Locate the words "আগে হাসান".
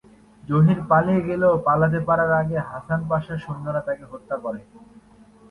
2.41-2.99